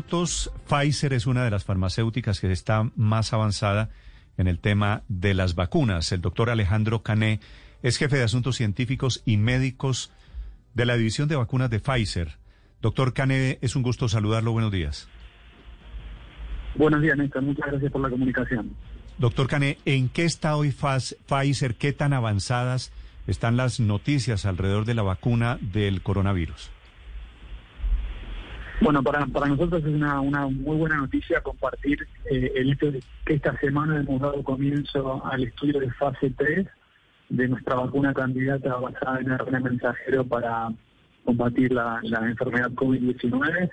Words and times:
minutos. 0.00 0.50
Pfizer 0.66 1.12
es 1.12 1.26
una 1.26 1.44
de 1.44 1.50
las 1.50 1.64
farmacéuticas 1.64 2.40
que 2.40 2.50
está 2.50 2.90
más 2.96 3.34
avanzada 3.34 3.90
en 4.38 4.46
el 4.46 4.58
tema 4.58 5.02
de 5.08 5.34
las 5.34 5.54
vacunas. 5.54 6.10
El 6.12 6.22
doctor 6.22 6.48
Alejandro 6.48 7.02
Cané 7.02 7.40
es 7.82 7.98
jefe 7.98 8.16
de 8.16 8.22
asuntos 8.22 8.56
científicos 8.56 9.22
y 9.26 9.36
médicos 9.36 10.10
de 10.72 10.86
la 10.86 10.96
división 10.96 11.28
de 11.28 11.36
vacunas 11.36 11.68
de 11.68 11.80
Pfizer. 11.80 12.38
Doctor 12.80 13.12
Cané, 13.12 13.58
es 13.60 13.76
un 13.76 13.82
gusto 13.82 14.08
saludarlo. 14.08 14.52
Buenos 14.52 14.72
días. 14.72 15.06
Buenos 16.76 17.02
días, 17.02 17.18
Néstor. 17.18 17.42
Muchas 17.42 17.66
gracias 17.66 17.92
por 17.92 18.00
la 18.00 18.08
comunicación. 18.08 18.74
Doctor 19.18 19.48
Cané, 19.48 19.76
¿en 19.84 20.08
qué 20.08 20.24
está 20.24 20.56
hoy 20.56 20.72
Pfizer? 20.72 21.74
¿Qué 21.74 21.92
tan 21.92 22.14
avanzadas 22.14 22.90
están 23.26 23.58
las 23.58 23.80
noticias 23.80 24.46
alrededor 24.46 24.86
de 24.86 24.94
la 24.94 25.02
vacuna 25.02 25.58
del 25.60 26.00
coronavirus? 26.00 26.70
Bueno, 28.80 29.02
para, 29.02 29.26
para 29.26 29.46
nosotros 29.46 29.82
es 29.82 29.88
una, 29.88 30.20
una 30.20 30.46
muy 30.46 30.76
buena 30.76 30.96
noticia 30.96 31.42
compartir 31.42 32.06
eh, 32.30 32.52
el 32.56 32.72
hecho 32.72 32.90
de 32.90 33.02
que 33.26 33.34
esta 33.34 33.54
semana 33.58 34.00
hemos 34.00 34.22
dado 34.22 34.42
comienzo 34.42 35.22
al 35.26 35.44
estudio 35.44 35.80
de 35.80 35.90
fase 35.92 36.30
3 36.30 36.66
de 37.28 37.48
nuestra 37.48 37.74
vacuna 37.74 38.14
candidata 38.14 38.74
basada 38.76 39.20
en 39.20 39.36
RNA 39.36 39.60
mensajero 39.60 40.24
para 40.24 40.70
combatir 41.26 41.72
la, 41.72 42.00
enfermedad 42.02 42.70
COVID-19. 42.70 43.70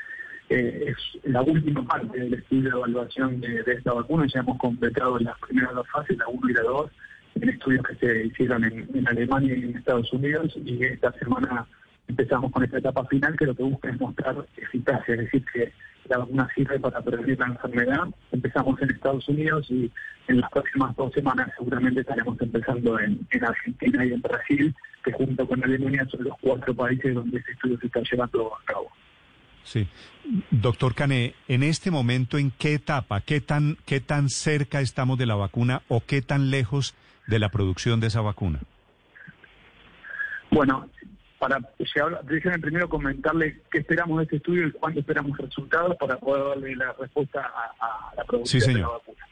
Eh, 0.49 0.85
es 0.87 1.23
la 1.23 1.41
última 1.41 1.85
parte 1.85 2.19
del 2.19 2.33
estudio 2.33 2.63
de 2.63 2.77
evaluación 2.77 3.39
de, 3.39 3.63
esta 3.65 3.93
vacuna. 3.93 4.27
Ya 4.27 4.41
hemos 4.41 4.57
completado 4.57 5.17
las 5.19 5.39
primeras 5.39 5.73
dos 5.73 5.87
fases, 5.87 6.17
la 6.17 6.27
1 6.27 6.49
y 6.49 6.53
la 6.53 6.61
2, 6.63 6.91
en 7.35 7.49
estudios 7.49 7.85
que 7.87 7.95
se 7.95 8.25
hicieron 8.25 8.65
en 8.65 9.07
Alemania 9.07 9.55
y 9.55 9.63
en 9.63 9.77
Estados 9.77 10.11
Unidos. 10.11 10.53
Y 10.65 10.83
esta 10.83 11.13
semana 11.13 11.65
empezamos 12.07 12.51
con 12.51 12.63
esta 12.63 12.77
etapa 12.77 13.05
final 13.05 13.35
que 13.37 13.45
lo 13.45 13.55
que 13.55 13.63
busca 13.63 13.89
es 13.89 13.99
mostrar 13.99 14.35
eficacia, 14.57 15.15
es 15.15 15.19
decir, 15.21 15.45
que 15.53 15.73
la 16.09 16.19
vacuna 16.19 16.47
sirve 16.55 16.79
para 16.79 17.01
prevenir 17.01 17.39
la 17.39 17.47
enfermedad. 17.47 18.07
Empezamos 18.31 18.81
en 18.81 18.91
Estados 18.91 19.27
Unidos 19.27 19.67
y 19.69 19.91
en 20.27 20.41
las 20.41 20.49
próximas 20.51 20.95
dos 20.95 21.13
semanas 21.13 21.51
seguramente 21.57 22.01
estaremos 22.01 22.39
empezando 22.41 22.99
en, 22.99 23.27
Argentina 23.41 24.05
y 24.05 24.13
en 24.13 24.21
Brasil, 24.21 24.75
que 25.03 25.11
junto 25.11 25.47
con 25.47 25.63
Alemania 25.63 26.07
son 26.09 26.23
los 26.23 26.37
cuatro 26.39 26.73
países 26.73 27.13
donde 27.13 27.37
este 27.37 27.51
estudio 27.51 27.79
se 27.79 27.87
está 27.87 28.01
llevando 28.09 28.53
a 28.55 28.63
cabo. 28.65 28.87
Sí. 29.63 29.87
Doctor 30.49 30.95
Cané, 30.95 31.35
en 31.49 31.61
este 31.63 31.91
momento, 31.91 32.37
¿en 32.37 32.51
qué 32.51 32.75
etapa, 32.75 33.19
qué 33.21 33.41
tan, 33.41 33.77
qué 33.85 33.99
tan 33.99 34.29
cerca 34.29 34.79
estamos 34.79 35.17
de 35.17 35.25
la 35.25 35.35
vacuna 35.35 35.81
o 35.89 36.01
qué 36.05 36.21
tan 36.21 36.51
lejos 36.51 36.95
de 37.27 37.39
la 37.39 37.49
producción 37.49 37.99
de 37.99 38.07
esa 38.07 38.21
vacuna? 38.21 38.59
Bueno, 40.49 40.89
para 41.39 41.59
llegar, 41.77 42.23
déjenme 42.25 42.59
primero 42.59 42.89
comentarle 42.89 43.61
qué 43.71 43.79
esperamos 43.79 44.17
de 44.17 44.23
este 44.23 44.37
estudio 44.37 44.67
y 44.67 44.71
cuándo 44.71 44.99
esperamos 44.99 45.37
resultados 45.37 45.95
para 45.97 46.17
poder 46.17 46.43
darle 46.43 46.75
la 46.75 46.93
respuesta 46.93 47.51
a, 47.79 48.15
la 48.15 48.23
producción 48.23 48.73
de 48.73 48.79
la 48.79 48.87
vacuna. 48.87 49.27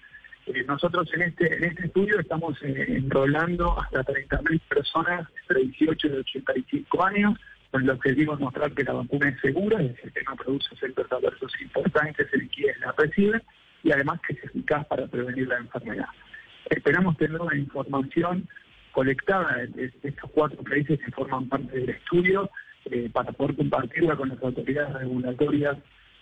Eh, 0.48 0.64
nosotros 0.68 1.10
en 1.14 1.24
este 1.24 1.58
en 1.58 1.64
este 1.64 1.88
estudio 1.88 2.20
estamos 2.20 2.62
eh, 2.62 2.86
enrolando 2.90 3.80
hasta 3.80 4.04
30.000 4.04 4.62
personas 4.70 5.28
entre 5.42 5.64
18 5.64 6.08
y 6.08 6.12
85 6.12 7.04
años, 7.04 7.40
con 7.72 7.82
el 7.82 7.90
objetivo 7.90 8.36
de 8.38 8.44
mostrar 8.44 8.72
que 8.72 8.84
la 8.84 8.94
vacuna 8.94 9.30
es 9.30 9.42
segura, 9.42 9.82
es 9.82 9.96
decir, 9.96 10.12
que 10.14 10.24
no 10.24 10.36
produce 10.36 10.74
efectos 10.74 11.12
adversos 11.12 11.52
importantes 11.62 12.28
en 12.34 12.48
quienes 12.50 12.80
la 12.80 12.94
reciben 12.96 13.42
y 13.84 13.92
además 13.92 14.22
que 14.22 14.34
es 14.34 14.44
eficaz 14.44 14.86
para 14.86 15.08
prevenir 15.08 15.48
la 15.48 15.58
enfermedad. 15.58 16.08
Esperamos 16.70 17.18
tener 17.18 17.42
una 17.42 17.56
información 17.56 18.48
colectada 18.96 19.58
de, 19.76 19.92
estos 20.04 20.32
cuatro 20.32 20.64
países 20.64 20.98
que 21.04 21.12
forman 21.12 21.50
parte 21.50 21.78
del 21.78 21.90
estudio 21.90 22.50
eh, 22.86 23.10
para 23.12 23.34
poder 23.34 23.58
compartirla 23.58 24.16
con 24.16 24.30
las 24.30 24.42
autoridades 24.42 24.94
regulatorias 24.94 25.78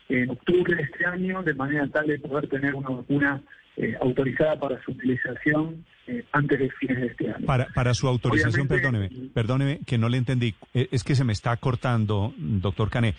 en 0.10 0.32
octubre 0.32 0.76
de 0.76 0.82
este 0.82 1.06
año, 1.06 1.44
de 1.44 1.54
manera 1.54 1.88
tal 1.88 2.08
de 2.08 2.18
poder 2.18 2.48
tener 2.50 2.74
una 2.74 2.90
vacuna 2.90 3.42
eh, 3.78 3.96
autorizada 4.02 4.60
para 4.60 4.84
su 4.84 4.92
utilización 4.92 5.86
eh, 6.08 6.26
antes 6.32 6.60
de 6.60 6.70
fines 6.72 7.00
de 7.00 7.08
este 7.08 7.32
año. 7.32 7.46
Para, 7.46 7.68
para 7.68 7.94
su 7.94 8.08
autorización, 8.08 8.68
perdóneme, 8.68 9.09
perdóneme 9.34 9.80
que 9.86 10.00
no 10.00 10.09
le 10.09 10.18
entendí, 10.18 10.56
es 10.74 11.03
que 11.03 11.14
se 11.14 11.24
me 11.24 11.34
está 11.34 11.56
cortando, 11.58 12.34
doctor 12.38 12.90
Cané. 12.90 13.14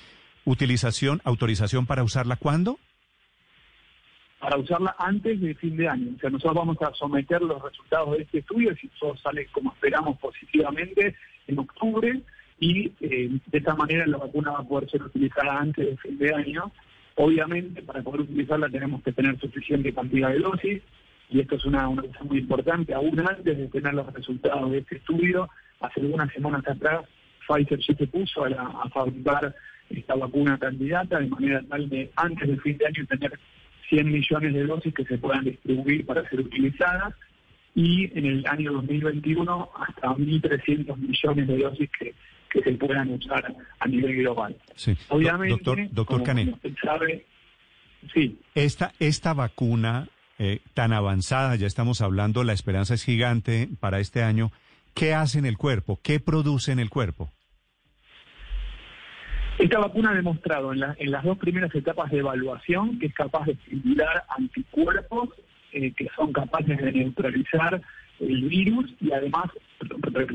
¿Utilización, 0.45 1.21
autorización 1.25 1.87
para 1.87 2.03
usarla 2.03 2.37
cuándo? 2.37 2.79
Para 4.45 4.59
usarla 4.59 4.95
antes 4.99 5.41
del 5.41 5.57
fin 5.57 5.75
de 5.75 5.89
año. 5.89 6.13
O 6.15 6.21
sea, 6.21 6.29
nosotros 6.29 6.55
vamos 6.55 6.77
a 6.83 6.93
someter 6.93 7.41
los 7.41 7.63
resultados 7.63 8.15
de 8.15 8.25
este 8.25 8.39
estudio, 8.41 8.77
si 8.77 8.89
todo 9.01 9.17
sale 9.17 9.47
como 9.47 9.73
esperamos 9.73 10.19
positivamente, 10.19 11.17
en 11.47 11.59
octubre, 11.59 12.21
y 12.61 12.93
eh, 13.01 13.31
de 13.47 13.59
esta 13.59 13.75
manera 13.75 14.07
la 14.07 14.19
vacuna 14.19 14.51
va 14.51 14.59
a 14.59 14.69
poder 14.69 14.91
ser 14.91 15.03
utilizada 15.03 15.61
antes 15.61 15.87
del 15.87 15.99
fin 15.99 16.19
de 16.19 16.35
año. 16.35 16.71
Obviamente, 17.15 17.81
para 17.81 18.03
poder 18.03 18.21
utilizarla 18.21 18.69
tenemos 18.69 19.03
que 19.03 19.13
tener 19.13 19.41
suficiente 19.41 19.95
cantidad 19.95 20.29
de 20.29 20.41
dosis, 20.41 20.83
y 21.31 21.41
esto 21.41 21.55
es 21.57 21.65
una, 21.65 21.87
cosa 21.87 22.25
muy 22.25 22.41
importante, 22.41 22.93
aún 22.93 23.19
antes 23.21 23.57
de 23.57 23.69
tener 23.69 23.95
los 23.95 24.13
resultados 24.13 24.71
de 24.71 24.79
este 24.79 24.97
estudio, 24.97 25.49
hace 25.81 26.03
algunas 26.03 26.31
semanas 26.35 26.69
atrás, 26.69 27.07
Pfizer 27.49 27.79
ya 27.79 27.95
se 27.97 28.07
puso 28.09 28.45
a, 28.45 28.49
a 28.49 28.91
fabricar 28.91 29.55
esta 29.89 30.15
vacuna 30.17 30.59
candidata 30.59 31.19
de 31.19 31.29
manera 31.29 31.63
tal 31.67 31.89
de 31.89 32.11
antes 32.17 32.47
del 32.47 32.61
fin 32.61 32.77
de 32.77 32.87
año 32.87 33.07
tener 33.07 33.39
100 33.89 34.11
millones 34.11 34.55
de 34.55 34.65
dosis 34.65 34.95
que 34.95 35.05
se 35.05 35.19
puedan 35.19 35.45
distribuir 35.45 36.05
para 36.07 36.29
ser 36.29 36.41
utilizadas 36.41 37.15
y 37.75 38.11
en 38.17 38.27
el 38.27 38.47
año 38.47 38.73
2021 38.73 39.71
hasta 39.77 40.09
1.300 40.09 40.97
millones 40.97 41.49
de 41.49 41.59
dosis 41.59 41.91
que, 41.99 42.15
que 42.51 42.63
se 42.63 42.73
puedan 42.73 43.11
usar 43.11 43.55
a 43.81 43.89
nivel 43.89 44.17
global. 44.17 44.57
Sí. 44.77 44.97
Obviamente, 45.09 45.51
doctor, 45.51 45.89
doctor 45.91 46.23
Cané, 46.23 46.55
sabe, 46.83 47.25
sí. 48.13 48.39
esta, 48.55 48.93
esta 49.01 49.35
vacuna 49.35 50.09
eh, 50.39 50.61
tan 50.73 50.93
avanzada, 50.93 51.57
ya 51.57 51.67
estamos 51.67 52.01
hablando, 52.01 52.45
la 52.45 52.53
esperanza 52.53 52.95
es 52.95 53.05
gigante 53.05 53.69
para 53.81 54.01
este 54.01 54.23
año, 54.23 54.53
¿qué 54.95 55.15
hace 55.15 55.39
en 55.39 55.47
el 55.47 55.59
cuerpo? 55.59 55.99
¿Qué 56.03 56.21
produce 56.21 56.73
en 56.73 56.79
el 56.79 56.91
cuerpo? 56.91 57.31
Esta 59.59 59.79
vacuna 59.79 60.11
ha 60.11 60.15
demostrado 60.15 60.73
en, 60.73 60.81
las 60.81 61.25
dos 61.25 61.39
primeras 61.39 61.73
etapas 61.75 62.11
de 62.11 62.19
evaluación 62.19 62.99
que 62.99 63.07
es 63.07 63.15
capaz 63.15 63.47
de 63.47 63.53
estimular 63.53 64.25
anticuerpos 64.37 65.29
eh, 65.73 65.93
que 65.93 66.09
son 66.17 66.33
capaces 66.33 66.77
de 66.77 66.93
neutralizar 66.93 67.81
el 68.19 68.43
virus 68.49 68.93
y 69.01 69.13
además 69.13 69.47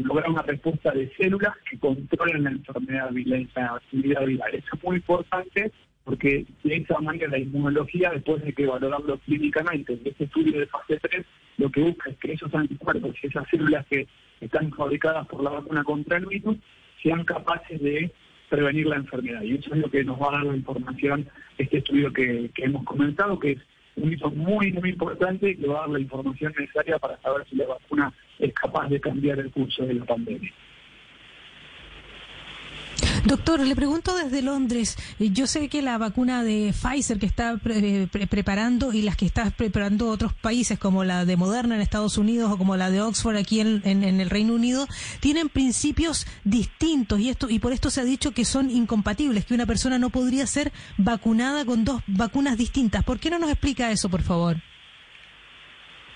lograr 0.03 0.29
una 0.29 0.41
respuesta 0.43 0.91
de 0.91 1.11
células 1.17 1.53
que 1.69 1.77
controlan 1.79 2.43
la 2.43 2.51
enfermedad 2.51 3.11
la 3.11 3.75
actividad 3.75 4.25
viral. 4.25 4.55
Eso 4.55 4.75
es 4.75 4.83
muy 4.83 4.95
importante 4.97 5.71
porque 6.05 6.45
de 6.63 6.75
esa 6.77 6.99
manera 6.99 7.27
la 7.27 7.39
inmunología, 7.39 8.11
después 8.11 8.43
de 8.43 8.53
que 8.53 8.65
valorarlo 8.65 9.17
clínicamente 9.19 9.93
en 9.93 10.01
este 10.05 10.23
estudio 10.23 10.59
de 10.59 10.65
fase 10.67 10.97
3, 10.97 11.25
lo 11.57 11.69
que 11.69 11.81
busca 11.81 12.09
es 12.09 12.17
que 12.17 12.33
esos 12.33 12.53
anticuerpos 12.55 13.15
y 13.21 13.27
esas 13.27 13.47
células 13.49 13.85
que 13.87 14.07
están 14.39 14.71
fabricadas 14.71 15.27
por 15.27 15.43
la 15.43 15.51
vacuna 15.51 15.83
contra 15.83 16.17
el 16.17 16.25
virus 16.25 16.57
sean 17.03 17.23
capaces 17.25 17.81
de 17.81 18.11
prevenir 18.49 18.87
la 18.87 18.97
enfermedad. 18.97 19.41
Y 19.43 19.55
eso 19.55 19.73
es 19.73 19.81
lo 19.81 19.89
que 19.89 20.03
nos 20.03 20.19
va 20.19 20.29
a 20.29 20.37
dar 20.37 20.45
la 20.45 20.55
información 20.55 21.27
este 21.57 21.77
estudio 21.77 22.11
que, 22.11 22.49
hemos 22.57 22.83
comentado, 22.83 23.39
que 23.39 23.51
es 23.51 23.59
un 23.95 24.11
hito 24.11 24.31
muy, 24.31 24.71
muy 24.73 24.89
importante 24.89 25.55
que 25.55 25.67
va 25.67 25.77
a 25.77 25.81
dar 25.81 25.89
la 25.89 25.99
información 25.99 26.53
necesaria 26.57 26.97
para 26.97 27.19
saber 27.21 27.45
si 27.49 27.55
la 27.55 27.67
vacuna 27.67 28.13
es 28.39 28.53
capaz 28.53 28.89
de 28.89 28.99
cambiar 28.99 29.39
el 29.39 29.51
curso 29.51 29.85
de 29.85 29.93
la 29.95 30.05
pandemia. 30.05 30.51
Doctor, 33.25 33.59
le 33.59 33.75
pregunto 33.75 34.15
desde 34.15 34.41
Londres. 34.41 34.95
Eh, 35.19 35.29
yo 35.31 35.47
sé 35.47 35.67
que 35.67 35.81
la 35.81 35.97
vacuna 35.97 36.43
de 36.43 36.73
Pfizer 36.73 37.19
que 37.19 37.25
está 37.25 37.59
eh, 37.65 38.07
preparando 38.29 38.93
y 38.93 39.01
las 39.01 39.17
que 39.17 39.25
está 39.25 39.49
preparando 39.51 40.09
otros 40.09 40.33
países, 40.33 40.79
como 40.79 41.03
la 41.03 41.25
de 41.25 41.35
Moderna 41.35 41.75
en 41.75 41.81
Estados 41.81 42.17
Unidos 42.17 42.51
o 42.51 42.57
como 42.57 42.77
la 42.77 42.89
de 42.89 43.01
Oxford 43.01 43.35
aquí 43.35 43.59
en, 43.59 44.03
el 44.03 44.29
Reino 44.29 44.53
Unido, 44.53 44.87
tienen 45.19 45.49
principios 45.49 46.25
distintos 46.43 47.19
y 47.19 47.29
esto 47.29 47.49
y 47.49 47.59
por 47.59 47.73
esto 47.73 47.89
se 47.89 48.01
ha 48.01 48.05
dicho 48.05 48.31
que 48.31 48.45
son 48.45 48.69
incompatibles, 48.69 49.45
que 49.45 49.53
una 49.53 49.65
persona 49.65 49.99
no 49.99 50.09
podría 50.09 50.45
ser 50.47 50.71
vacunada 50.97 51.65
con 51.65 51.83
dos 51.83 52.01
vacunas 52.07 52.57
distintas. 52.57 53.03
¿Por 53.03 53.19
qué 53.19 53.29
no 53.29 53.39
nos 53.39 53.49
explica 53.49 53.91
eso, 53.91 54.09
por 54.09 54.21
favor? 54.21 54.57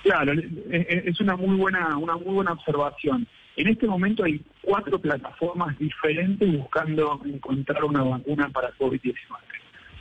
Claro, 0.04 0.34
es 0.70 1.20
una 1.22 1.36
muy 1.36 1.56
buena 1.56 1.98
una 1.98 2.16
muy 2.16 2.34
buena 2.36 2.54
observación. 2.54 3.28
En 3.56 3.68
este 3.68 3.88
momento 3.88 4.24
hay 4.24 4.42
cuatro 4.62 5.00
plataformas 5.00 5.78
diferentes 5.78 6.52
buscando 6.58 7.22
encontrar 7.26 7.84
una 7.84 8.02
vacuna 8.02 8.50
para 8.50 8.74
COVID-19. 8.78 9.14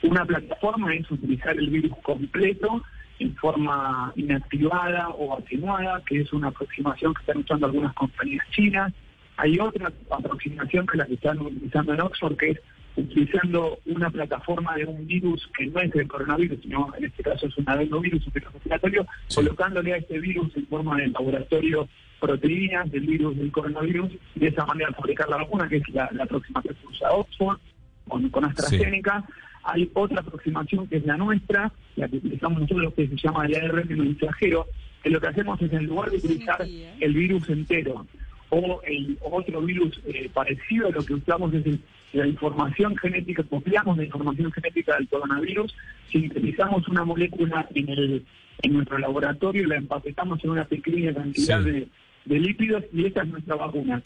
Una 0.05 0.25
plataforma 0.25 0.95
es 0.95 1.11
utilizar 1.11 1.57
el 1.57 1.69
virus 1.69 1.93
completo 2.03 2.83
en 3.19 3.37
forma 3.37 4.13
inactivada 4.17 5.11
o 5.11 5.39
atenuada, 5.39 6.03
que 6.07 6.21
es 6.23 6.33
una 6.33 6.49
aproximación 6.49 7.15
que 7.15 7.21
están 7.21 7.39
usando 7.39 7.67
algunas 7.67 7.93
compañías 7.95 8.45
chinas. 8.51 8.93
Hay 9.37 9.59
otra 9.61 9.93
aproximación 10.11 10.87
que 10.87 10.99
la 10.99 11.07
que 11.07 11.15
están 11.15 11.41
utilizando 11.41 11.93
en 11.93 12.01
Oxford, 12.01 12.37
que 12.37 12.51
es 12.51 12.61
utilizando 12.97 13.79
una 13.87 14.11
plataforma 14.11 14.77
de 14.77 14.85
un 14.85 15.07
virus 15.07 15.49
que 15.57 15.67
no 15.67 15.81
es 15.81 15.95
el 15.95 16.07
coronavirus, 16.07 16.61
sino 16.63 16.93
en 16.97 17.05
este 17.05 17.23
caso 17.23 17.47
es 17.47 17.57
un 17.57 17.69
adenovirus, 17.69 18.27
un 18.27 18.33
virus 18.33 18.53
respiratorio, 18.53 19.07
colocándole 19.35 19.95
a 19.95 19.97
este 19.97 20.19
virus 20.19 20.55
en 20.57 20.67
forma 20.67 20.97
de 20.97 21.09
laboratorio 21.09 21.89
proteínas 22.21 22.91
del 22.91 23.07
virus 23.07 23.37
del 23.37 23.51
coronavirus 23.51 24.13
y 24.37 24.41
de 24.41 24.49
esa 24.49 24.65
manera 24.65 24.93
fabricar 24.93 25.29
la 25.29 25.39
vacuna, 25.39 25.69
que 25.69 25.79
es 25.79 25.89
la, 25.91 26.27
próxima 26.27 26.63
que 26.63 26.69
se 26.69 26.87
usa 26.87 27.13
Oxford 27.13 27.59
con, 28.07 28.45
AstraZeneca. 28.45 29.25
hay 29.65 29.91
otra 29.95 30.21
aproximación 30.21 30.87
que 30.87 30.99
es 30.99 31.07
la 31.07 31.17
nuestra, 31.17 31.73
la 31.97 32.09
que 32.09 32.19
utilizamos 32.19 32.61
nosotros, 32.61 32.85
lo 32.85 32.95
que 32.95 33.09
se 33.09 33.17
llama 33.17 33.47
el 33.47 33.57
ARN 33.57 33.99
mensajero, 33.99 34.67
que 35.03 35.11
lo 35.11 35.21
que 35.21 35.27
hacemos 35.29 35.61
es 35.63 35.73
en 35.73 35.87
lugar 35.87 36.11
de 36.11 36.19
utilizar 36.19 36.65
el 37.01 37.13
virus 37.13 37.49
entero 37.49 38.07
o 38.51 38.81
el 38.85 39.19
otro 39.23 39.63
virus 39.63 40.01
eh, 40.07 40.31
parecido, 40.33 40.93
lo 40.93 41.03
que 41.03 41.15
usamos 41.15 41.53
es 41.55 41.65
la 42.13 42.27
información 42.27 42.97
genética, 42.97 43.43
copiamos 43.43 43.97
la 43.97 44.05
información 44.05 44.53
genética 44.53 44.97
del 44.97 45.09
coronavirus, 45.09 45.75
sintetizamos 46.11 46.87
una 46.89 47.05
molécula 47.05 47.67
en 47.75 47.89
el 47.89 48.25
en 48.63 48.75
nuestro 48.75 48.99
laboratorio, 48.99 49.67
la 49.67 49.77
empaquetamos 49.77 50.43
en 50.45 50.51
una 50.51 50.65
pequeña 50.65 51.13
cantidad 51.13 51.61
de, 51.61 51.89
lípidos 52.25 52.85
y 52.93 53.07
esta 53.07 53.23
es 53.23 53.29
nuestra 53.29 53.57
vacuna. 53.57 54.03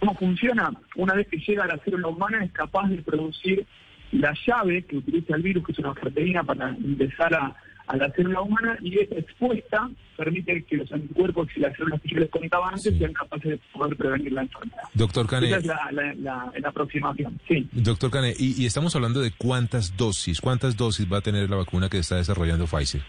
¿Cómo 0.00 0.14
funciona? 0.14 0.72
Una 0.96 1.14
vez 1.14 1.28
que 1.28 1.38
llega 1.38 1.64
a 1.64 1.68
la 1.68 1.78
célula 1.78 2.08
humana 2.08 2.44
es 2.44 2.50
capaz 2.50 2.88
de 2.88 3.00
producir 3.02 3.64
la 4.10 4.34
llave 4.44 4.82
que 4.82 4.96
utiliza 4.96 5.36
el 5.36 5.42
virus, 5.42 5.64
que 5.64 5.72
es 5.72 5.78
una 5.78 5.94
proteína 5.94 6.42
para 6.42 6.70
empezar 6.70 7.32
a 7.34 7.54
a 7.90 7.96
la 7.96 8.10
célula 8.12 8.40
humana 8.42 8.78
y 8.82 9.00
esta 9.00 9.16
expuesta 9.16 9.90
permite 10.16 10.62
que 10.64 10.76
los 10.76 10.92
anticuerpos 10.92 11.48
y 11.56 11.60
las 11.60 11.76
células 11.76 12.00
que 12.00 12.08
yo 12.10 12.20
les 12.20 12.30
contaba 12.30 12.68
antes 12.68 12.96
sean 12.96 13.12
capaces 13.12 13.50
de 13.50 13.60
poder 13.72 13.96
prevenir 13.96 14.32
la 14.32 14.42
enfermedad. 14.42 14.82
Doctor 14.94 15.26
Cane. 15.26 15.48
Esa 15.48 15.58
es 15.58 15.66
la, 15.66 16.12
la, 16.16 16.68
aproximación, 16.68 17.40
sí. 17.48 17.68
Doctor 17.72 18.10
Cane, 18.10 18.32
y, 18.38 18.64
estamos 18.64 18.94
hablando 18.94 19.20
de 19.20 19.32
cuántas 19.32 19.96
dosis, 19.96 20.40
cuántas 20.40 20.76
dosis 20.76 21.10
va 21.12 21.18
a 21.18 21.20
tener 21.20 21.50
la 21.50 21.56
vacuna 21.56 21.88
que 21.88 21.98
está 21.98 22.16
desarrollando 22.16 22.66
Pfizer. 22.66 23.02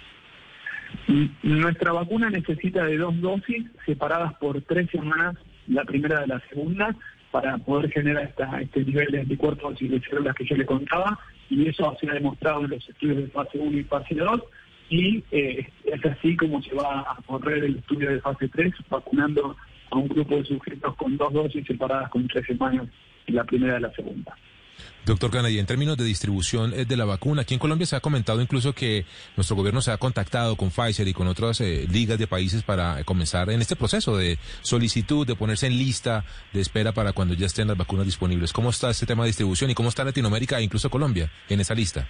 Nuestra 1.44 1.92
vacuna 1.92 2.30
necesita 2.30 2.83
de 2.86 2.98
dos 2.98 3.19
dosis 3.22 3.66
separadas 3.86 4.33
por 4.36 4.60
tres 4.62 4.89
semanas, 4.89 5.36
la 5.68 5.83
primera 5.83 6.22
de 6.22 6.28
la 6.28 6.42
segunda, 6.50 6.95
para 7.30 7.57
poder 7.60 7.92
generar 7.92 8.24
esta, 8.24 8.60
este 8.62 8.83
nivel 8.83 9.12
de 9.12 9.19
anticuerpos 9.22 9.80
y 9.81 9.88
de 9.88 10.01
células 10.01 10.36
que 10.36 10.45
yo 10.45 10.56
le 10.56 10.66
contaba, 10.66 11.19
y 11.50 11.68
eso 11.68 11.95
se 12.00 12.10
ha 12.10 12.13
demostrado 12.13 12.63
en 12.63 12.72
los 12.72 12.89
estudios 12.89 13.18
de 13.18 13.28
fase 13.28 13.60
1 13.60 13.78
y 13.78 13.83
fase 13.83 14.16
2, 14.16 14.42
y 14.91 15.23
eh, 15.31 15.67
es 15.85 16.05
así 16.05 16.35
como 16.35 16.61
se 16.61 16.75
va 16.75 16.99
a 16.99 17.17
correr 17.25 17.63
el 17.63 17.77
estudio 17.77 18.11
de 18.11 18.19
fase 18.19 18.49
3, 18.49 18.73
vacunando 18.89 19.55
a 19.89 19.95
un 19.95 20.07
grupo 20.09 20.35
de 20.35 20.43
sujetos 20.43 20.95
con 20.97 21.15
dos 21.15 21.31
dosis 21.31 21.65
separadas 21.65 22.09
con 22.09 22.27
tres 22.27 22.45
semanas 22.45 22.88
la 23.27 23.45
primera 23.45 23.77
y 23.77 23.81
la 23.81 23.93
segunda. 23.93 24.35
Doctor 25.05 25.31
Canadí, 25.31 25.59
en 25.59 25.65
términos 25.65 25.95
de 25.95 26.03
distribución 26.03 26.73
eh, 26.73 26.85
de 26.85 26.97
la 26.97 27.05
vacuna, 27.05 27.43
aquí 27.43 27.53
en 27.53 27.59
Colombia 27.59 27.88
se 27.88 27.95
ha 27.95 28.01
comentado 28.01 28.41
incluso 28.41 28.73
que 28.73 29.05
nuestro 29.38 29.55
gobierno 29.55 29.81
se 29.81 29.91
ha 29.91 29.97
contactado 29.97 30.55
con 30.57 30.71
Pfizer 30.71 31.07
y 31.07 31.13
con 31.13 31.27
otras 31.27 31.61
eh, 31.61 31.87
ligas 31.89 32.19
de 32.19 32.27
países 32.27 32.63
para 32.63 33.03
comenzar 33.05 33.49
en 33.49 33.61
este 33.61 33.75
proceso 33.75 34.17
de 34.17 34.37
solicitud, 34.61 35.25
de 35.25 35.35
ponerse 35.35 35.67
en 35.67 35.77
lista 35.77 36.25
de 36.51 36.61
espera 36.61 36.91
para 36.91 37.13
cuando 37.13 37.33
ya 37.33 37.45
estén 37.45 37.67
las 37.67 37.77
vacunas 37.77 38.05
disponibles. 38.05 38.51
¿Cómo 38.51 38.69
está 38.69 38.89
este 38.89 39.05
tema 39.05 39.23
de 39.23 39.29
distribución 39.29 39.71
y 39.71 39.75
cómo 39.75 39.89
está 39.89 40.03
Latinoamérica 40.03 40.59
e 40.59 40.63
incluso 40.63 40.89
Colombia 40.89 41.31
en 41.47 41.61
esa 41.61 41.73
lista? 41.73 42.07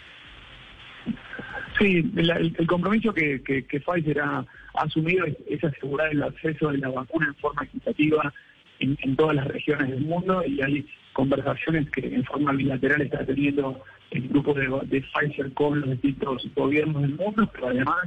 Sí, 1.82 2.12
el, 2.16 2.68
compromiso 2.68 3.12
que, 3.12 3.40
Pfizer 3.40 4.22
ha, 4.22 4.46
asumido 4.76 5.26
es, 5.48 5.64
asegurar 5.64 6.12
el 6.12 6.22
acceso 6.22 6.70
de 6.70 6.78
la 6.78 6.90
vacuna 6.90 7.26
en 7.26 7.36
forma 7.36 7.64
equitativa 7.64 8.32
en, 8.80 9.16
todas 9.16 9.36
las 9.36 9.48
regiones 9.48 9.90
del 9.90 10.02
mundo 10.02 10.44
y 10.46 10.62
hay 10.62 10.86
conversaciones 11.14 11.90
que 11.90 12.06
en 12.06 12.24
forma 12.24 12.52
bilateral 12.52 13.02
está 13.02 13.26
teniendo 13.26 13.84
el 14.12 14.28
grupo 14.28 14.54
de, 14.54 15.02
Pfizer 15.02 15.52
con 15.54 15.82
los 15.82 15.90
distintos 15.90 16.48
gobiernos 16.54 17.02
del 17.02 17.16
mundo, 17.16 17.50
pero 17.52 17.70
además 17.70 17.98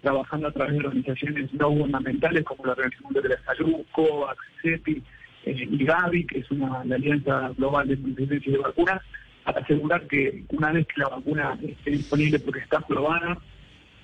trabajando 0.00 0.46
a 0.46 0.52
través 0.52 0.74
de 0.74 0.86
organizaciones 0.86 1.52
no 1.54 1.70
gubernamentales 1.70 2.44
como 2.44 2.66
la 2.66 2.72
Organización 2.72 3.14
de 3.14 3.28
la 3.30 3.42
Salud, 3.46 3.84
COVAX, 3.90 4.38
CEPI 4.62 5.02
eh, 5.46 5.68
y 5.72 5.84
Gavi, 5.84 6.24
que 6.24 6.38
es 6.38 6.50
una 6.52 6.84
la 6.84 6.94
alianza 6.94 7.50
global 7.56 7.88
de 7.88 7.96
multinacionales 7.96 8.44
de 8.44 8.58
vacunas, 8.58 9.02
para 9.44 9.60
asegurar 9.60 10.06
que 10.06 10.44
una 10.50 10.72
vez 10.72 10.86
que 10.86 11.00
la 11.00 11.08
vacuna 11.08 11.58
esté 11.62 11.90
disponible 11.90 12.38
porque 12.38 12.60
está 12.60 12.78
aprobada, 12.78 13.38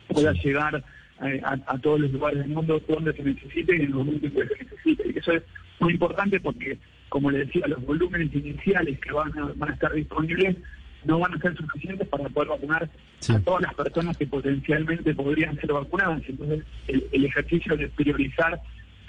pueda 0.09 0.33
llegar 0.33 0.85
eh, 1.23 1.41
a, 1.45 1.79
todos 1.79 2.01
los 2.01 2.13
lugares 2.13 2.41
del 2.41 2.49
mundo 2.49 2.81
donde 2.87 3.13
se 3.13 3.23
necesite 3.23 3.77
y 3.77 3.81
en 3.83 3.91
los 3.91 4.05
momentos 4.05 4.31
que 4.31 4.47
se 4.47 4.65
necesite. 4.65 5.13
Y 5.15 5.19
eso 5.19 5.33
es 5.33 5.43
muy 5.79 5.95
importante 5.95 6.41
porque, 6.41 6.79
como 7.09 7.31
le 7.31 7.47
decía, 7.47 7.67
los 7.67 7.85
volúmenes 7.85 8.35
iniciales 8.35 8.99
que 9.01 9.13
van 9.13 9.37
a, 9.39 9.53
van 9.57 9.71
a 9.71 9.75
estar 9.75 9.93
disponibles 9.93 10.57
no 11.05 11.19
van 11.19 11.35
a 11.35 11.39
ser 11.39 11.57
suficientes 11.57 12.07
para 12.09 12.29
poder 12.29 12.51
vacunar 12.51 12.91
a 13.31 13.39
todas 13.41 13.63
las 13.63 13.75
personas 13.75 14.19
que 14.19 14.27
potencialmente 14.27 15.15
podrían 15.15 15.59
ser 15.59 15.73
vacunadas. 15.73 16.23
Entonces, 16.29 16.63
el 16.89 17.25
ejercicio 17.25 17.75
de 17.77 17.89
priorizar 17.89 18.61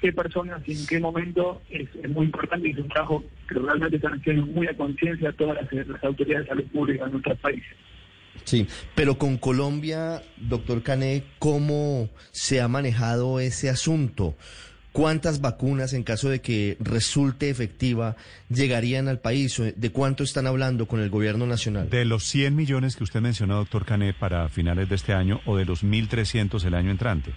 qué 0.02 0.12
personas 0.12 0.62
y 0.68 0.74
en 0.74 0.88
qué 0.88 1.00
momento 1.00 1.62
es, 1.70 1.88
muy 2.10 2.26
importante 2.26 2.68
y 2.68 2.72
es 2.72 2.80
un 2.80 2.90
trabajo 2.90 3.24
que 3.48 3.56
realmente 3.56 3.98
están 3.98 4.14
haciendo 4.14 4.46
muy 4.48 4.68
a 4.68 4.76
conciencia 4.76 5.32
todas 5.34 5.58
las, 5.72 6.04
autoridades 6.04 6.46
de 6.46 6.50
salud 6.50 6.66
pública 6.74 7.06
de 7.06 7.12
nuestros 7.12 7.38
países. 7.40 7.78
Sí, 8.44 8.68
pero 8.96 9.18
con 9.18 9.38
Colombia, 9.38 10.24
doctor 10.38 10.82
Cané, 10.82 11.24
¿cómo 11.38 12.10
se 12.32 12.60
ha 12.60 12.68
manejado 12.68 13.40
ese 13.40 13.70
asunto? 13.70 14.36
¿Cuántas 14.92 15.40
vacunas, 15.40 15.94
en 15.94 16.04
caso 16.04 16.30
de 16.30 16.42
que 16.42 16.76
resulte 16.80 17.50
efectiva, 17.50 18.18
llegarían 18.50 19.08
al 19.08 19.20
país? 19.20 19.62
¿De 19.76 19.92
cuánto 19.92 20.24
están 20.24 20.48
hablando 20.48 20.88
con 20.88 21.00
el 21.00 21.10
gobierno 21.10 21.46
nacional? 21.46 21.90
De 21.90 22.04
los 22.04 22.24
100 22.26 22.56
millones 22.56 22.96
que 22.96 23.04
usted 23.04 23.22
mencionó, 23.22 23.58
doctor 23.58 23.86
Cané, 23.86 24.14
para 24.14 24.50
finales 24.50 24.90
de 24.90 24.96
este 24.96 25.14
año 25.14 25.40
o 25.46 25.56
de 25.56 25.66
los 25.66 25.86
1.300 25.86 26.66
el 26.66 26.74
año 26.74 26.92
entrante. 26.92 27.32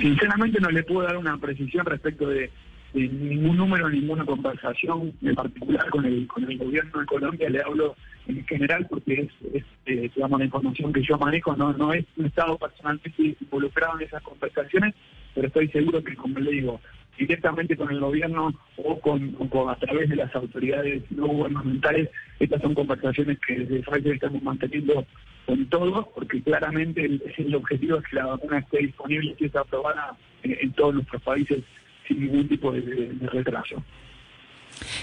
Sinceramente 0.00 0.60
no 0.60 0.70
le 0.70 0.82
puedo 0.82 1.02
dar 1.02 1.16
una 1.16 1.38
precisión 1.38 1.86
respecto 1.86 2.28
de, 2.28 2.50
ningún 2.94 3.56
número, 3.56 3.88
ninguna 3.88 4.24
conversación 4.24 5.12
en 5.22 5.34
particular 5.34 5.88
con 5.90 6.04
el, 6.04 6.26
con 6.26 6.44
el 6.44 6.58
gobierno 6.58 7.00
de 7.00 7.06
Colombia. 7.06 7.48
Le 7.48 7.62
hablo 7.62 7.96
en 8.26 8.44
general 8.46 8.86
porque 8.88 9.28
es, 9.54 9.64
eh, 9.86 10.10
digamos, 10.14 10.38
la 10.38 10.44
información 10.44 10.92
que 10.92 11.02
yo 11.02 11.16
manejo. 11.18 11.56
No, 11.56 11.72
no, 11.72 11.94
he, 11.94 12.04
estado 12.24 12.58
personalmente 12.58 13.36
involucrado 13.40 13.98
en 13.98 14.06
esas 14.06 14.22
conversaciones, 14.22 14.94
pero 15.34 15.46
estoy 15.46 15.68
seguro 15.68 16.04
que, 16.04 16.14
como 16.16 16.38
le 16.38 16.50
digo, 16.50 16.80
directamente 17.18 17.76
con 17.76 17.90
el 17.90 18.00
gobierno 18.00 18.52
o 18.76 19.00
con, 19.00 19.36
a 19.68 19.76
través 19.76 20.08
de 20.08 20.16
las 20.16 20.34
autoridades 20.34 21.02
no 21.10 21.26
gubernamentales, 21.26 22.10
estas 22.40 22.60
son 22.62 22.74
conversaciones 22.74 23.38
que 23.46 23.60
desde 23.60 23.82
Pfizer 23.82 24.14
estamos 24.14 24.42
manteniendo 24.42 25.06
con 25.46 25.66
todos, 25.66 26.06
porque 26.14 26.42
claramente 26.42 27.04
el, 27.04 27.54
objetivo 27.54 27.98
es 27.98 28.04
que 28.04 28.16
la 28.16 28.26
vacuna 28.26 28.58
esté 28.58 28.78
disponible 28.78 29.34
y 29.38 29.44
esté 29.44 29.58
aprobada 29.58 30.16
en, 30.42 30.72
todos 30.72 30.94
nuestros 30.94 31.22
países 31.22 31.62
sin 32.06 32.20
ningún 32.20 32.48
tipo 32.48 32.72
de, 32.72 33.16
retraso. 33.32 33.82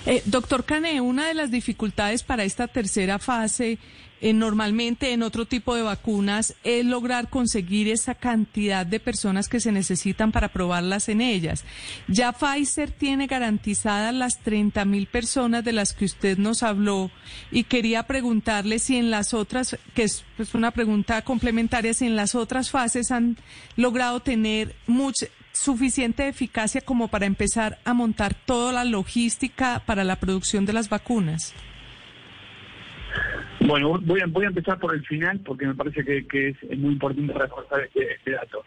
Eh, 0.06 0.22
doctor 0.26 0.66
Cane, 0.66 1.02
una 1.02 1.28
de 1.28 1.34
las 1.34 1.52
dificultades 1.52 2.24
para 2.24 2.44
esta 2.44 2.68
tercera 2.68 3.20
fase 3.20 3.80
eh, 4.22 4.34
normalmente 4.34 5.14
en 5.14 5.24
otro 5.24 5.46
tipo 5.46 5.76
de 5.76 5.82
vacunas 5.82 6.54
es 6.66 6.84
lograr 6.84 7.30
conseguir 7.30 7.88
esa 7.88 8.16
cantidad 8.16 8.86
de 8.86 9.00
personas 9.00 9.48
que 9.48 9.62
se 9.62 9.72
necesitan 9.72 10.34
para 10.34 10.50
probarlas 10.50 11.08
en 11.08 11.22
ellas. 11.22 11.64
Ya 12.10 12.34
Pfizer 12.34 12.92
tiene 12.92 13.28
garantizadas 13.28 14.14
las 14.14 14.40
30 14.40 14.84
mil 14.84 15.08
personas 15.08 15.64
de 15.64 15.72
las 15.72 15.94
que 15.94 16.06
usted 16.06 16.38
nos 16.38 16.64
habló 16.64 17.12
y 17.50 17.64
quería 17.64 18.04
preguntarle 18.04 18.80
si 18.80 18.98
en 18.98 19.10
las 19.10 19.34
otras, 19.34 19.78
que 19.94 20.04
es 20.04 20.26
pues, 20.36 20.54
una 20.54 20.72
pregunta 20.72 21.22
complementaria, 21.22 21.94
si 21.94 22.06
en 22.06 22.18
las 22.18 22.36
otras 22.36 22.72
fases 22.72 23.12
han 23.12 23.38
logrado 23.78 24.20
tener 24.20 24.76
mucha, 24.86 25.28
suficiente 25.60 26.28
eficacia 26.28 26.82
como 26.82 27.10
para 27.10 27.26
empezar 27.26 27.80
a 27.84 27.94
montar 27.94 28.34
toda 28.34 28.72
la 28.72 28.86
logística 28.86 29.84
para 29.86 30.04
la 30.04 30.16
producción 30.16 30.66
de 30.66 30.74
las 30.74 30.90
vacunas. 30.90 31.54
Bueno, 33.60 34.00
voy 34.02 34.22
a, 34.22 34.26
voy 34.28 34.46
a 34.46 34.48
empezar 34.48 34.80
por 34.80 34.96
el 34.96 35.06
final 35.06 35.40
porque 35.42 35.68
me 35.68 35.76
parece 35.76 36.04
que, 36.04 36.50
es, 36.50 36.78
muy 36.78 36.94
importante 36.94 37.34
reforzar 37.34 37.82
este, 37.82 38.14
este 38.14 38.32
dato. 38.32 38.64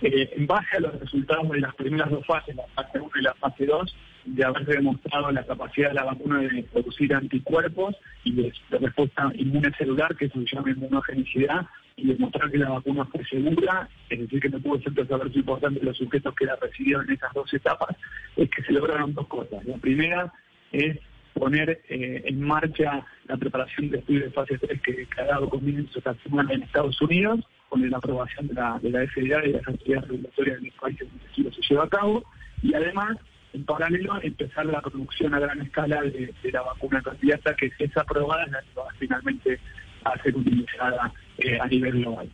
Eh, 0.00 0.30
en 0.36 0.46
base 0.46 0.76
a 0.76 0.80
los 0.80 1.00
resultados 1.00 1.50
de 1.50 1.60
las 1.60 1.74
primeras 1.74 2.08
dos 2.08 2.24
fases, 2.24 2.54
la 2.54 2.66
fase 2.68 3.00
1 3.00 3.10
y 3.16 3.22
la 3.22 3.34
fase 3.34 3.66
2, 3.66 3.96
de 4.26 4.44
haberse 4.44 4.72
demostrado 4.72 5.32
la 5.32 5.44
capacidad 5.44 5.88
de 5.88 5.94
la 5.94 6.04
vacuna 6.04 6.38
de 6.38 6.62
producir 6.72 7.14
anticuerpos 7.14 7.96
y 8.22 8.32
de, 8.32 8.52
respuesta 8.78 9.32
inmune 9.34 9.72
celular, 9.76 10.14
que 10.16 10.28
se 10.28 10.44
llama 10.52 10.70
inmunogenicidad, 10.70 11.66
y 11.98 12.06
demostrar 12.06 12.50
que 12.50 12.58
la 12.58 12.70
vacuna 12.70 13.04
fue 13.06 13.24
segura, 13.24 13.88
es 14.08 14.20
decir, 14.20 14.40
que 14.40 14.48
no 14.48 14.60
tuvo 14.60 14.76
efectos 14.76 15.10
adversos 15.10 15.36
importantes 15.36 15.82
los 15.82 15.96
sujetos 15.96 16.34
que 16.34 16.46
la 16.46 16.56
recibieron 16.56 17.08
en 17.08 17.16
esas 17.16 17.32
dos 17.34 17.52
etapas, 17.52 17.96
es 18.36 18.48
que 18.50 18.62
se 18.62 18.72
lograron 18.72 19.14
dos 19.14 19.26
cosas. 19.26 19.64
La 19.64 19.76
primera 19.78 20.32
es 20.70 20.98
poner 21.34 21.82
eh, 21.88 22.22
en 22.24 22.40
marcha 22.40 23.04
la 23.26 23.36
preparación 23.36 23.90
de 23.90 23.98
estudios 23.98 24.24
de 24.24 24.30
fase 24.30 24.58
3 24.58 24.80
que, 24.80 25.08
ha 25.18 25.24
dado 25.24 25.48
comienzo 25.48 25.98
esta 25.98 26.14
semana 26.22 26.52
en 26.52 26.62
Estados 26.62 27.00
Unidos, 27.02 27.40
con 27.68 27.88
la 27.88 27.98
aprobación 27.98 28.46
de 28.46 28.54
la, 28.54 28.78
de 28.80 28.90
la 28.90 29.06
FDA 29.06 29.46
y 29.46 29.52
las 29.52 29.66
autoridades 29.66 30.08
regulatorias 30.08 30.60
de 30.60 30.66
los 30.66 30.74
países 30.74 31.08
donde 31.36 31.52
se 31.52 31.62
lleva 31.68 31.84
a 31.84 31.88
cabo, 31.88 32.24
y 32.62 32.74
además, 32.74 33.16
en 33.52 33.64
paralelo, 33.64 34.20
empezar 34.22 34.66
la 34.66 34.80
producción 34.80 35.34
a 35.34 35.40
gran 35.40 35.60
escala 35.60 36.00
de, 36.02 36.32
la 36.52 36.62
vacuna 36.62 37.02
candidata 37.02 37.54
que 37.56 37.70
si 37.70 37.84
es 37.84 37.96
aprobada 37.96 38.46
la 38.46 38.62
va 38.76 38.88
finalmente 38.98 39.58
a 40.04 40.16
ser 40.22 40.36
utilizada 40.36 41.12
eh, 41.38 41.58
a 41.60 41.66
nivel 41.66 42.00
global. 42.00 42.28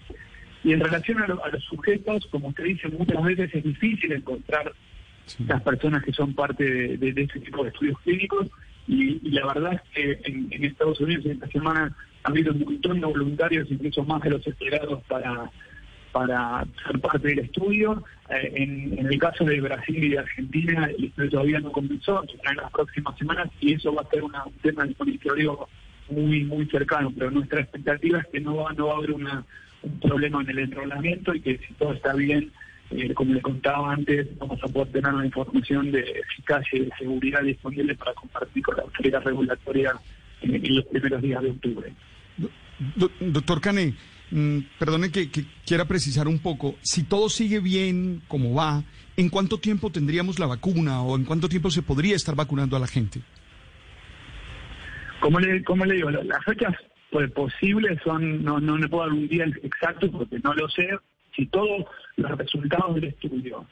Y 0.63 0.73
en 0.73 0.81
relación 0.81 1.23
a, 1.23 1.27
los 1.27 1.65
sujetos, 1.65 2.27
como 2.31 2.49
usted 2.49 2.65
dice, 2.65 2.89
muchas 2.89 3.23
veces 3.23 3.55
es 3.55 3.65
difícil 3.65 4.13
encontrar 4.13 4.73
las 5.47 5.63
personas 5.63 6.03
que 6.03 6.13
son 6.13 6.35
parte 6.35 6.65
de, 6.65 7.13
de, 7.13 7.23
este 7.23 7.41
tipo 7.41 7.63
de 7.63 7.71
estudios 7.71 7.99
clínicos 8.01 8.49
y, 8.87 9.31
la 9.31 9.47
verdad 9.47 9.75
es 9.75 9.81
que 9.95 10.31
en, 10.31 10.65
Estados 10.65 11.01
Unidos 11.01 11.25
esta 11.27 11.47
semana 11.49 11.97
ha 12.23 12.29
habido 12.29 12.53
un 12.53 12.61
montón 12.61 13.01
de 13.01 13.07
voluntarios, 13.07 13.71
incluso 13.71 14.05
más 14.05 14.23
de 14.23 14.31
los 14.31 14.47
esperados 14.47 15.03
para 15.05 15.51
para 16.13 16.65
ser 16.87 17.01
parte 17.01 17.27
del 17.27 17.41
estudio. 17.41 18.05
Eh, 18.31 18.53
en, 18.55 19.05
el 19.05 19.19
caso 19.19 19.45
de 19.45 19.61
Brasil 19.61 20.05
y 20.05 20.11
de 20.11 20.21
Argentina, 20.21 20.89
el 20.97 21.07
estudio 21.07 21.31
todavía 21.31 21.59
no 21.59 21.73
comenzó, 21.73 22.23
en 22.23 22.57
las 22.57 22.71
próximas 22.71 23.19
semanas, 23.19 23.51
y 23.61 23.73
eso 23.73 23.93
va 23.93 24.03
a 24.03 24.11
ser 24.11 24.23
un 24.23 24.33
tema 24.63 24.87
de 24.87 24.95
monitoreo 24.97 25.69
muy 26.09 26.45
muy 26.45 26.67
cercano, 26.67 27.13
pero 27.17 27.31
nuestra 27.31 27.61
expectativa 27.61 28.21
es 28.21 28.27
que 28.29 28.41
no 28.41 28.57
va, 28.57 28.73
no 28.73 28.89
va 28.89 28.95
a 28.95 28.97
haber 28.99 29.13
una, 29.13 29.45
un 29.83 30.01
problema 30.01 30.43
en 30.43 30.51
el 30.51 30.59
enrolamiento 30.61 31.35
y 31.35 31.41
que 31.41 31.59
si 31.59 31.75
todo 31.75 31.93
está 31.93 32.15
bien, 32.15 32.51
eh, 32.91 33.13
como 33.15 33.35
le 33.35 33.41
contaba 33.41 33.93
antes, 33.93 34.27
vamos 34.39 34.63
a 34.63 34.69
poder 34.69 34.93
tener 34.93 35.13
una 35.13 35.27
información 35.27 35.91
de 35.91 36.01
eficacia 36.01 36.79
y 36.79 36.85
de 36.85 36.91
seguridad 36.99 37.43
disponible 37.43 37.95
para 37.95 38.15
compartir 38.15 38.63
con 38.63 38.77
la 38.77 38.83
autoridad 38.83 39.23
regulatoria 39.23 39.93
en, 40.43 40.75
los 40.75 40.85
primeros 40.87 41.23
días 41.23 41.43
de 41.43 41.51
octubre. 41.51 41.93
doctor 43.21 43.61
Cane, 43.61 43.95
mm, 44.31 44.59
perdone 44.79 45.11
que, 45.11 45.31
quiera 45.65 45.87
precisar 45.87 46.29
un 46.29 46.39
poco, 46.39 46.77
si 46.83 47.05
todo 47.05 47.29
sigue 47.29 47.61
bien 47.61 48.23
como 48.29 48.55
va, 48.55 48.85
¿en 49.17 49.29
cuánto 49.29 49.59
tiempo 49.59 49.91
tendríamos 49.91 50.39
la 50.39 50.47
vacuna 50.47 51.03
o 51.03 51.17
en 51.17 51.25
cuánto 51.25 51.49
tiempo 51.49 51.71
se 51.71 51.83
podría 51.83 52.17
estar 52.17 52.35
vacunando 52.35 52.77
a 52.77 52.81
la 52.81 52.87
gente? 52.87 53.23
Como 55.25 55.41
le, 55.41 55.65
como 55.65 55.87
le 55.87 55.95
digo, 55.95 56.11
las 56.11 56.45
fechas 56.45 56.75
pues, 57.11 57.31
posibles 57.31 57.99
son, 58.05 58.45
no, 58.45 58.61
no 58.61 58.77
le 58.77 58.89
puedo 58.89 59.05
dar 59.05 59.13
un 59.15 59.27
día 59.27 59.47
exacto 59.63 60.11
porque 60.11 60.39
no 60.45 60.53
lo 60.53 60.69
sé. 60.69 60.87
Si 61.35 61.47
todos 61.47 61.87
los 62.17 62.31
resultados 62.37 62.95
del 62.97 63.05
estudio 63.05 63.67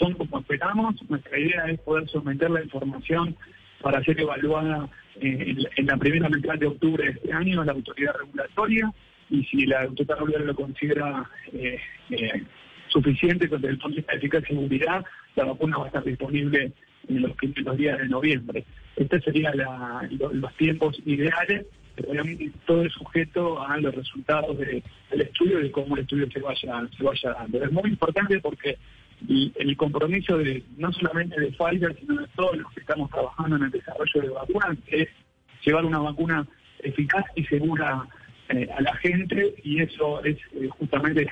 son 0.00 0.14
como 0.14 0.40
esperamos, 0.40 0.96
nuestra 1.08 1.38
idea 1.38 1.66
es 1.66 1.78
poder 1.78 2.08
someter 2.08 2.50
la 2.50 2.60
información 2.60 3.36
para 3.82 4.02
ser 4.02 4.20
evaluada 4.20 4.88
eh, 5.20 5.54
en, 5.76 5.86
la 5.86 5.96
primera 5.96 6.28
mitad 6.28 6.58
de 6.58 6.66
octubre 6.66 7.04
de 7.04 7.10
este 7.10 7.32
año 7.32 7.60
a 7.60 7.66
la 7.66 7.72
autoridad 7.72 8.16
regulatoria 8.18 8.92
y 9.30 9.44
si 9.44 9.64
la 9.64 9.82
autoridad 9.82 10.16
regulatoria 10.16 10.46
lo 10.48 10.56
considera 10.56 11.30
eh, 11.52 11.78
eh, 12.10 12.42
suficiente 12.88 13.46
desde 13.46 13.68
el 13.68 13.78
punto 13.78 14.02
de 14.02 14.16
eficacia 14.16 14.48
y 14.52 14.56
seguridad, 14.56 15.04
la 15.36 15.44
vacuna 15.44 15.78
va 15.78 15.84
a 15.84 15.86
estar 15.86 16.02
disponible 16.02 16.72
en 17.08 17.22
los 17.22 17.32
primeros 17.32 17.76
días 17.76 17.98
de 17.98 18.08
noviembre. 18.08 18.64
Estos 18.96 19.22
serían 19.24 19.54
los 20.32 20.54
tiempos 20.56 21.00
ideales, 21.04 21.66
pero 21.94 22.10
obviamente 22.10 22.50
todo 22.66 22.82
es 22.82 22.92
sujeto 22.92 23.62
a 23.66 23.76
los 23.78 23.94
resultados 23.94 24.56
del 24.58 24.82
estudio 25.10 25.60
y 25.60 25.64
de 25.64 25.70
cómo 25.70 25.96
el 25.96 26.02
estudio 26.02 26.30
se 26.30 26.40
vaya, 26.40 26.88
se 26.96 27.02
vaya 27.02 27.32
dando. 27.32 27.64
Es 27.64 27.72
muy 27.72 27.90
importante 27.90 28.40
porque 28.40 28.78
el, 29.28 29.76
compromiso 29.76 30.38
de 30.38 30.62
no 30.76 30.92
solamente 30.92 31.40
de 31.40 31.52
Pfizer, 31.52 31.96
sino 31.98 32.20
de 32.20 32.28
todos 32.36 32.56
los 32.56 32.72
que 32.72 32.80
estamos 32.80 33.10
trabajando 33.10 33.56
en 33.56 33.64
el 33.64 33.70
desarrollo 33.70 34.22
de 34.22 34.28
vacunas 34.28 34.78
es 34.88 35.08
llevar 35.64 35.84
una 35.84 35.98
vacuna 35.98 36.46
eficaz 36.80 37.24
y 37.34 37.44
segura 37.44 38.06
eh, 38.48 38.68
a 38.76 38.80
la 38.80 38.94
gente 38.96 39.54
y 39.64 39.82
eso 39.82 40.22
es 40.24 40.36
eh, 40.54 40.68
justamente 40.68 41.28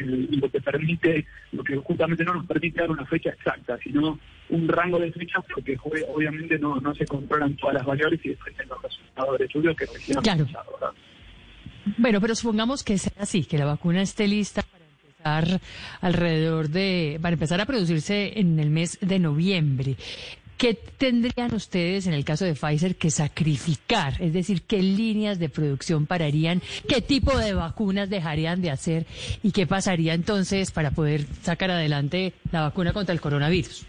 lo 0.00 0.50
que 0.50 0.60
permite, 0.60 1.26
lo 1.52 1.64
que 1.64 1.76
justamente 1.76 2.24
no 2.24 2.34
nos 2.34 2.46
permite 2.46 2.80
dar 2.80 2.90
una 2.90 3.06
fecha 3.06 3.30
exacta, 3.30 3.78
sino 3.78 4.18
un 4.50 4.68
rango 4.68 4.98
de 4.98 5.10
fechas 5.12 5.44
porque 5.52 5.78
obviamente 5.82 6.58
no, 6.58 6.76
no 6.76 6.94
se 6.94 7.06
controlan 7.06 7.56
todas 7.56 7.76
las 7.76 7.86
variables 7.86 8.20
y 8.24 8.30
después 8.30 8.54
los 8.68 8.82
resultados 8.82 9.38
del 9.38 9.46
estudio 9.46 9.74
que 9.74 9.86
recién 9.86 10.20
claro. 10.20 10.46
Bueno, 11.96 12.20
pero 12.20 12.34
supongamos 12.34 12.84
que 12.84 12.98
sea 12.98 13.22
así, 13.22 13.44
que 13.44 13.56
la 13.56 13.64
vacuna 13.64 14.02
esté 14.02 14.28
lista 14.28 14.62
para 14.62 14.84
empezar 14.84 15.60
alrededor 16.02 16.68
de, 16.68 17.18
para 17.22 17.32
empezar 17.32 17.60
a 17.60 17.66
producirse 17.66 18.38
en 18.38 18.58
el 18.58 18.68
mes 18.68 18.98
de 19.00 19.18
noviembre. 19.18 19.96
¿Qué 20.58 20.74
tendrían 20.74 21.54
ustedes 21.54 22.08
en 22.08 22.14
el 22.14 22.24
caso 22.24 22.44
de 22.44 22.54
Pfizer 22.54 22.96
que 22.96 23.12
sacrificar? 23.12 24.14
Es 24.18 24.32
decir, 24.32 24.62
¿qué 24.62 24.82
líneas 24.82 25.38
de 25.38 25.48
producción 25.48 26.06
pararían? 26.06 26.60
¿Qué 26.88 27.00
tipo 27.00 27.38
de 27.38 27.54
vacunas 27.54 28.10
dejarían 28.10 28.60
de 28.60 28.72
hacer? 28.72 29.06
¿Y 29.44 29.52
qué 29.52 29.68
pasaría 29.68 30.14
entonces 30.14 30.72
para 30.72 30.90
poder 30.90 31.20
sacar 31.42 31.70
adelante 31.70 32.32
la 32.50 32.62
vacuna 32.62 32.92
contra 32.92 33.12
el 33.12 33.20
coronavirus? 33.20 33.86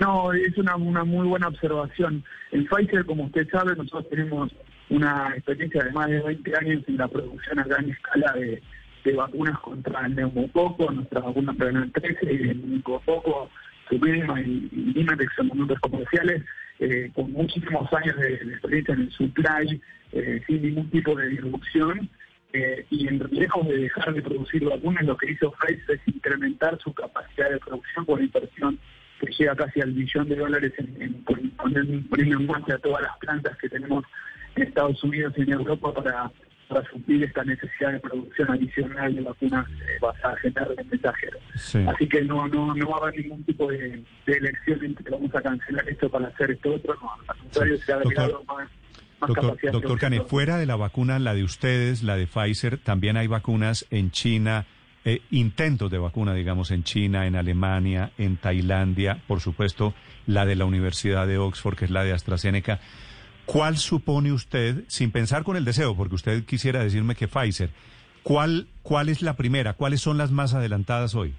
No, 0.00 0.32
es 0.32 0.58
una, 0.58 0.74
una 0.74 1.04
muy 1.04 1.28
buena 1.28 1.46
observación. 1.46 2.24
En 2.50 2.66
Pfizer, 2.66 3.06
como 3.06 3.26
usted 3.26 3.48
sabe, 3.50 3.76
nosotros 3.76 4.08
tenemos 4.10 4.50
una 4.90 5.32
experiencia 5.36 5.84
de 5.84 5.92
más 5.92 6.08
de 6.08 6.22
20 6.22 6.56
años 6.56 6.82
en 6.88 6.96
la 6.96 7.06
producción 7.06 7.60
a 7.60 7.62
gran 7.62 7.88
escala 7.88 8.32
de, 8.32 8.60
vacunas 9.14 9.60
contra 9.60 10.06
el 10.06 10.16
neumococo, 10.16 10.90
nuestra 10.90 11.20
vacuna 11.20 11.52
para 11.52 11.70
el 11.70 11.92
13 11.92 12.18
y 12.32 12.48
el 12.48 12.68
neumococo 12.68 13.48
Y, 13.90 13.96
y 13.96 15.06
que 15.06 15.26
son 15.36 15.48
nombres 15.48 15.78
comerciales, 15.80 16.42
eh, 16.78 17.10
con 17.14 17.32
muchísimos 17.32 17.92
años 17.92 18.16
de, 18.16 18.34
experiencia 18.34 18.94
en 18.94 19.00
el 19.02 19.12
supply, 19.12 19.80
eh, 20.12 20.42
sin 20.46 20.62
ningún 20.62 20.90
tipo 20.90 21.14
de 21.14 21.28
disrupción. 21.28 22.08
Eh, 22.52 22.86
y 22.90 23.08
en, 23.08 23.18
lejos 23.32 23.66
de 23.66 23.78
dejar 23.78 24.14
de 24.14 24.22
producir 24.22 24.64
vacunas, 24.64 25.04
lo 25.04 25.16
que 25.16 25.32
hizo 25.32 25.52
Pfizer 25.52 25.96
es 25.96 26.14
incrementar 26.14 26.78
su 26.78 26.92
capacidad 26.92 27.50
de 27.50 27.58
producción 27.58 28.06
por 28.06 28.22
inversión 28.22 28.78
que 29.20 29.32
llega 29.32 29.56
casi 29.56 29.80
al 29.80 29.92
billón 29.92 30.28
de 30.28 30.36
dólares 30.36 30.72
en, 30.78 31.02
en 31.02 31.14
poner, 31.24 31.84
poniendo 32.08 32.38
en 32.38 32.46
marcha 32.46 32.78
todas 32.78 33.02
las 33.02 33.16
plantas 33.18 33.56
que 33.58 33.68
tenemos 33.68 34.04
en 34.54 34.62
Estados 34.64 35.02
Unidos 35.02 35.34
y 35.36 35.42
en 35.42 35.52
Europa 35.52 35.94
para 35.94 36.30
para 36.74 36.90
suplir 36.90 37.22
esta 37.22 37.44
necesidad 37.44 37.92
de 37.92 38.00
producción 38.00 38.50
adicional 38.50 39.14
de 39.14 39.20
vacunas 39.20 39.66
eh, 39.70 39.98
basadas 40.00 40.44
en 40.44 40.54
RNA 40.54 40.82
mensajero. 40.90 41.38
Así 41.88 42.08
que 42.08 42.22
no, 42.22 42.48
no, 42.48 42.74
no 42.74 42.88
va 42.88 42.96
a 42.96 43.08
haber 43.08 43.20
ningún 43.20 43.44
tipo 43.44 43.70
de, 43.70 44.02
elección 44.26 44.84
en 44.84 44.94
que 44.96 45.08
vamos 45.08 45.32
a 45.34 45.40
cancelar 45.40 45.88
esto 45.88 46.10
para 46.10 46.26
hacer 46.28 46.50
esto 46.50 46.74
otro, 46.74 46.94
no, 47.00 47.10
al 47.28 47.38
contrario, 47.38 47.78
se 47.78 47.92
ha 47.92 47.96
agregado 47.96 48.42
más, 48.44 48.68
Doctor, 49.26 49.56
doctor 49.72 49.98
Cane, 49.98 50.20
fuera 50.20 50.58
de 50.58 50.66
la 50.66 50.76
vacuna, 50.76 51.18
la 51.18 51.32
de 51.32 51.44
ustedes, 51.44 52.02
la 52.02 52.16
de 52.16 52.26
Pfizer, 52.26 52.76
también 52.76 53.16
hay 53.16 53.26
vacunas 53.26 53.86
en 53.90 54.10
China, 54.10 54.66
eh, 55.06 55.22
intentos 55.30 55.90
de 55.90 55.96
vacuna, 55.96 56.34
digamos, 56.34 56.70
en 56.72 56.82
China, 56.82 57.26
en 57.26 57.36
Alemania, 57.36 58.10
en 58.18 58.36
Tailandia, 58.36 59.22
por 59.26 59.40
supuesto, 59.40 59.94
la 60.26 60.44
de 60.44 60.56
la 60.56 60.66
Universidad 60.66 61.26
de 61.26 61.38
Oxford, 61.38 61.76
que 61.76 61.86
es 61.86 61.90
la 61.90 62.04
de 62.04 62.12
AstraZeneca. 62.12 62.80
¿Cuál 63.46 63.76
supone 63.76 64.32
usted, 64.32 64.84
sin 64.88 65.10
pensar 65.10 65.44
con 65.44 65.56
el 65.56 65.64
deseo, 65.64 65.96
porque 65.96 66.14
usted 66.14 66.44
quisiera 66.44 66.82
decirme 66.82 67.14
que 67.14 67.28
Pfizer, 67.28 67.70
¿cuál, 68.22 68.68
cuál 68.82 69.08
es 69.08 69.22
la 69.22 69.36
primera? 69.36 69.74
¿Cuáles 69.74 70.00
son 70.00 70.16
las 70.16 70.30
más 70.30 70.54
adelantadas 70.54 71.14
hoy? 71.14 71.34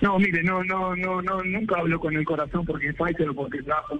No, 0.00 0.18
mire, 0.18 0.42
no, 0.42 0.62
no, 0.62 0.94
no, 0.94 1.22
no, 1.22 1.42
nunca 1.42 1.78
hablo 1.78 1.98
con 1.98 2.14
el 2.14 2.24
corazón 2.24 2.66
porque 2.66 2.92
Pfizer 2.92 3.32
porque 3.34 3.62
trabajo 3.62 3.98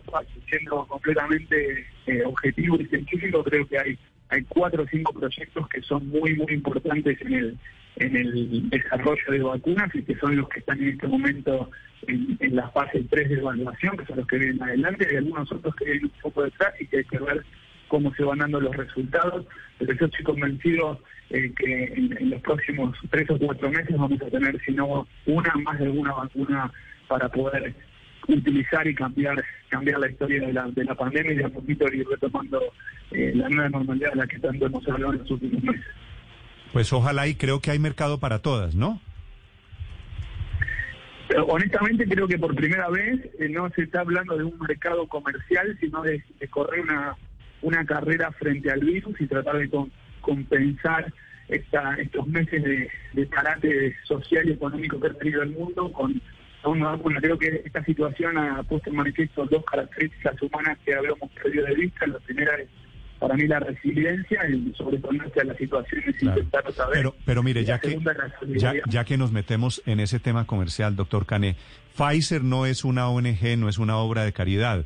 siendo 0.49 0.87
completamente 0.87 1.87
eh, 2.07 2.23
objetivo 2.25 2.77
y 2.81 2.87
científico, 2.87 3.43
creo 3.43 3.67
que 3.67 3.79
hay 3.79 3.99
hay 4.29 4.43
cuatro 4.45 4.83
o 4.83 4.87
cinco 4.89 5.13
proyectos 5.13 5.69
que 5.69 5.83
son 5.83 6.09
muy, 6.09 6.35
muy 6.35 6.53
importantes 6.53 7.21
en 7.21 7.35
el, 7.35 7.59
en 7.97 8.17
el 8.17 8.71
desarrollo 8.71 9.31
de 9.31 9.39
vacunas 9.43 9.95
y 9.95 10.03
que 10.03 10.17
son 10.17 10.37
los 10.37 10.49
que 10.49 10.61
están 10.61 10.81
en 10.83 10.89
este 10.89 11.07
momento 11.07 11.71
en, 12.09 12.57
la 12.57 12.69
fase 12.71 13.05
3 13.09 13.29
de 13.29 13.35
evaluación, 13.37 13.97
que 13.97 14.07
son 14.07 14.19
los 14.19 14.27
que 14.27 14.39
vienen 14.39 14.63
adelante, 14.63 15.09
y 15.11 15.17
algunos 15.17 15.51
otros 15.51 15.75
que 15.77 15.85
vienen 15.85 16.05
un 16.05 16.21
poco 16.23 16.43
detrás 16.43 16.75
y 16.81 16.87
que 16.87 16.99
hay 16.99 17.05
que 17.05 17.19
ver 17.19 17.45
cómo 17.89 18.13
se 18.15 18.25
van 18.25 18.39
dando 18.39 18.61
los 18.61 18.77
resultados. 18.77 19.47
Pero 19.79 19.93
yo 19.95 20.07
estoy 20.07 20.25
convencido 20.25 21.01
eh, 21.31 21.53
que 21.57 21.85
en, 21.95 22.31
los 22.31 22.41
próximos 22.43 22.97
tres 23.11 23.29
o 23.31 23.39
cuatro 23.39 23.71
meses 23.71 23.97
vamos 23.97 24.21
a 24.23 24.31
tener, 24.31 24.61
si 24.65 24.73
no 24.73 25.07
una, 25.27 25.55
más 25.57 25.79
de 25.79 25.87
alguna 25.87 26.13
vacuna 26.13 26.73
para 27.09 27.29
poder 27.29 27.75
utilizar 28.29 28.87
y 28.87 28.95
cambiar 28.95 29.43
cambiar 29.69 29.99
la 29.99 30.11
historia 30.11 30.47
de 30.47 30.53
la, 30.53 30.67
de 30.69 30.85
la 30.85 30.95
pandemia 30.95 31.33
y 31.33 31.37
de 31.37 31.45
a 31.45 31.49
poquito 31.49 31.87
ir 31.93 32.07
retomando 32.09 32.61
eh, 33.11 33.33
la 33.35 33.49
nueva 33.49 33.69
normalidad 33.69 34.11
de 34.11 34.17
la 34.17 34.27
que 34.27 34.39
tanto 34.39 34.67
hemos 34.67 34.89
hablado 34.89 35.13
en 35.13 35.19
los 35.19 35.31
últimos 35.31 35.63
meses. 35.63 35.85
Pues 36.73 36.93
ojalá 36.93 37.27
y 37.27 37.35
creo 37.35 37.61
que 37.61 37.71
hay 37.71 37.79
mercado 37.79 38.21
para 38.21 38.41
todas, 38.41 38.75
¿no? 38.75 39.01
honestamente 41.49 42.07
creo 42.07 42.29
que 42.29 42.39
por 42.39 42.55
primera 42.55 42.89
vez 42.89 43.21
eh, 43.39 43.49
no 43.49 43.69
se 43.71 43.83
está 43.83 44.01
hablando 44.01 44.37
de 44.37 44.45
un 44.45 44.59
mercado 44.59 45.07
comercial, 45.09 45.77
sino 45.81 46.03
de, 46.03 46.23
correr 46.51 46.81
una, 46.81 47.17
una 47.63 47.85
carrera 47.85 48.31
frente 48.33 48.71
al 48.71 48.81
virus 48.81 49.21
y 49.21 49.27
tratar 49.27 49.59
de 49.59 49.69
compensar 50.21 51.13
esta, 51.49 51.95
estos 51.95 52.27
meses 52.29 52.63
de, 52.63 52.89
de 53.13 53.29
carácter 53.29 53.95
social 54.05 54.49
y 54.49 54.53
económico 54.53 55.01
que 55.01 55.09
ha 55.09 55.15
tenido 55.15 55.43
el 55.43 55.51
mundo 55.51 55.93
con 55.93 56.21
una 56.69 56.99
Creo 57.21 57.39
que 57.39 57.63
esta 57.65 57.85
situación 57.85 58.39
ha 58.39 58.63
puesto 58.63 58.91
en 58.91 58.97
manifiesto 58.97 59.47
dos 59.47 59.65
características 59.65 60.41
humanas 60.43 60.79
que 60.85 60.95
habíamos 60.95 61.31
perdido 61.33 61.67
de 61.67 61.75
vista. 61.75 62.07
La 62.07 62.19
primera 62.19 62.57
es 62.57 62.69
para 63.19 63.35
mí 63.35 63.47
la 63.47 63.61
resiliencia 63.61 64.49
y 64.49 64.75
sobreponerse 64.77 65.41
a 65.41 65.45
las 65.45 65.57
situaciones 65.57 66.15
y 66.21 66.27
intentar 66.27 66.67
otra 66.67 66.87
vez. 66.87 66.99
Pero, 66.99 67.15
pero 67.25 67.43
mire, 67.43 67.65
ya 67.65 67.79
que, 67.79 67.99
ya, 68.89 69.05
que 69.05 69.17
nos 69.17 69.33
metemos 69.33 69.83
en 69.87 70.01
ese 70.01 70.21
tema 70.21 70.47
comercial, 70.47 70.97
doctor 70.97 71.27
Cané, 71.27 71.57
Pfizer 71.97 72.43
no 72.43 72.67
es 72.67 72.85
una 72.85 73.09
ONG, 73.09 73.57
no 73.57 73.69
es 73.69 73.79
una 73.79 73.97
obra 73.97 74.25
de 74.25 74.33
caridad. 74.33 74.85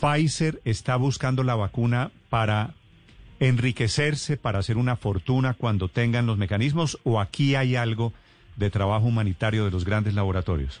Pfizer 0.00 0.60
está 0.64 0.96
buscando 0.96 1.42
la 1.42 1.54
vacuna 1.54 2.10
para 2.30 2.70
enriquecerse, 3.40 4.36
para 4.36 4.58
hacer 4.58 4.76
una 4.76 4.96
fortuna 4.96 5.54
cuando 5.54 5.88
tengan 5.88 6.26
los 6.26 6.38
mecanismos, 6.38 6.98
o 7.04 7.20
aquí 7.20 7.54
hay 7.54 7.76
algo 7.76 8.12
de 8.56 8.70
trabajo 8.70 9.06
humanitario 9.06 9.64
de 9.64 9.70
los 9.70 9.84
grandes 9.84 10.14
laboratorios. 10.14 10.80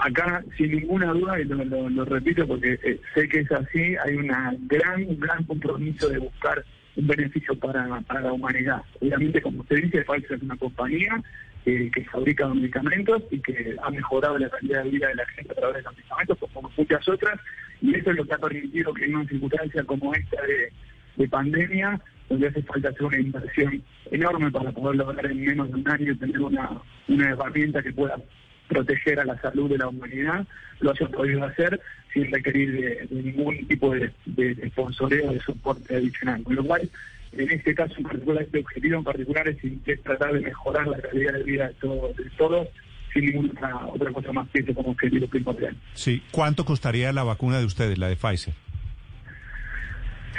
Acá, 0.00 0.42
sin 0.56 0.72
ninguna 0.72 1.12
duda, 1.12 1.40
y 1.40 1.44
lo, 1.44 2.04
repito 2.04 2.46
porque 2.46 2.78
eh, 2.82 3.00
sé 3.14 3.28
que 3.28 3.40
es 3.40 3.52
así, 3.52 3.96
hay 4.04 4.16
una 4.16 4.54
gran, 4.66 5.04
un 5.04 5.20
gran 5.20 5.44
compromiso 5.44 6.08
de 6.08 6.18
buscar 6.18 6.64
un 6.96 7.06
beneficio 7.06 7.54
para, 7.58 8.00
para 8.02 8.20
la 8.20 8.32
humanidad. 8.32 8.82
Obviamente, 9.00 9.40
como 9.40 9.60
usted 9.60 9.76
dice, 9.76 10.04
Pfizer 10.04 10.36
es 10.36 10.42
una 10.42 10.56
compañía 10.56 11.22
que 11.64 12.06
fabrica 12.10 12.48
medicamentos 12.48 13.22
y 13.30 13.38
que 13.40 13.76
ha 13.82 13.90
mejorado 13.90 14.38
la 14.38 14.48
calidad 14.48 14.82
de 14.84 14.90
vida 14.90 15.08
de 15.08 15.14
la 15.16 15.26
gente 15.26 15.52
a 15.52 15.54
través 15.54 15.76
de 15.76 15.82
los 15.82 15.96
medicamentos, 15.96 16.38
como 16.52 16.72
muchas 16.76 17.08
otras, 17.08 17.40
y 17.82 17.94
eso 17.94 18.10
es 18.10 18.16
lo 18.16 18.24
que 18.24 18.34
ha 18.34 18.38
permitido 18.38 18.94
que 18.94 19.04
en 19.04 19.16
una 19.16 19.28
circunstancia 19.28 19.84
como 19.84 20.14
esta 20.14 20.38
de, 20.42 21.28
pandemia, 21.28 22.00
donde 22.30 22.48
hace 22.48 22.62
falta 22.62 22.88
hacer 22.88 23.02
una 23.02 23.18
inversión 23.18 23.82
enorme 24.10 24.50
para 24.50 24.72
poder 24.72 24.96
lograr 24.96 25.26
en 25.26 25.44
menos 25.44 25.68
de 25.68 25.74
un 25.74 25.88
año 25.88 26.16
tener 26.16 26.40
una, 26.40 26.70
una 27.08 27.28
herramienta 27.28 27.82
que 27.82 27.92
pueda 27.92 28.16
proteger 28.70 29.20
a 29.20 29.24
la 29.24 29.38
salud 29.40 29.68
de 29.68 29.78
la 29.78 29.88
humanidad, 29.88 30.46
lo 30.80 30.92
haya 30.92 31.08
podido 31.08 31.44
hacer 31.44 31.80
sin 32.12 32.30
requerir 32.30 32.72
de, 32.72 33.08
ningún 33.10 33.66
tipo 33.66 33.92
de, 33.94 34.10
de, 34.24 34.54
de 34.54 34.68
sponsoreo 34.70 35.32
de 35.32 35.40
soporte 35.40 35.96
adicional. 35.96 36.42
Con 36.42 36.54
lo 36.54 36.64
cual, 36.64 36.88
en 37.32 37.50
este 37.50 37.74
caso 37.74 37.94
en 37.98 38.04
particular, 38.04 38.42
este 38.42 38.60
objetivo 38.60 38.98
en 38.98 39.04
particular 39.04 39.48
es, 39.48 39.58
tratar 40.02 40.32
de 40.32 40.40
mejorar 40.40 40.86
la 40.86 40.98
calidad 40.98 41.34
de 41.34 41.42
vida 41.42 41.68
de 41.68 41.74
todos, 41.74 42.16
de 42.16 42.30
todos 42.38 42.68
sin 43.12 43.26
ninguna 43.26 43.86
otra 43.88 44.12
cosa 44.12 44.32
más 44.32 44.48
que 44.50 44.60
eso 44.60 44.72
como 44.72 44.90
objetivo 44.90 45.26
primordial. 45.26 45.76
Sí, 45.94 46.22
¿cuánto 46.30 46.64
costaría 46.64 47.12
la 47.12 47.24
vacuna 47.24 47.58
de 47.58 47.64
ustedes, 47.64 47.98
la 47.98 48.08
de 48.08 48.16
Pfizer? 48.16 48.54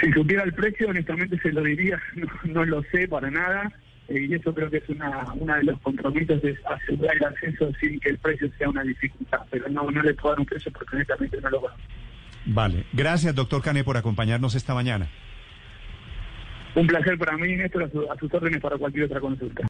Si 0.00 0.10
supiera 0.10 0.42
el 0.42 0.52
precio, 0.52 0.88
honestamente 0.88 1.38
se 1.38 1.52
lo 1.52 1.62
diría, 1.62 2.00
no, 2.44 2.64
lo 2.64 2.82
sé 2.84 3.08
para 3.08 3.30
nada, 3.30 3.72
y 4.20 4.34
eso 4.34 4.54
creo 4.54 4.70
que 4.70 4.78
es 4.78 4.88
una, 4.88 5.32
una 5.34 5.56
de 5.56 5.64
los 5.64 5.80
compromisos 5.80 6.40
de 6.42 6.56
asegurar 6.64 7.16
el 7.16 7.24
acceso 7.24 7.72
sin 7.80 7.98
que 8.00 8.10
el 8.10 8.18
precio 8.18 8.50
sea 8.58 8.68
una 8.68 8.82
dificultad, 8.82 9.40
pero 9.50 9.68
no, 9.68 9.90
no 9.90 10.02
le 10.02 10.14
puedo 10.14 10.34
dar 10.34 10.40
un 10.40 10.46
precio 10.46 10.72
porque 10.72 10.96
honestamente 10.96 11.40
no 11.40 11.50
lo 11.50 11.62
va. 11.62 11.74
Vale, 12.44 12.84
gracias 12.92 13.34
doctor 13.34 13.62
Cane 13.62 13.84
por 13.84 13.96
acompañarnos 13.96 14.54
esta 14.54 14.74
mañana. 14.74 15.08
Un 16.74 16.86
placer 16.86 17.18
para 17.18 17.36
mí, 17.36 17.54
Néstor, 17.54 17.84
a, 17.84 18.18
sus 18.18 18.32
órdenes 18.32 18.60
para 18.60 18.78
cualquier 18.78 19.04
otra 19.04 19.20
consulta. 19.20 19.60